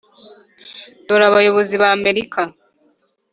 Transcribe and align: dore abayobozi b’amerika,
dore 1.05 1.25
abayobozi 1.29 1.73
b’amerika, 1.81 2.39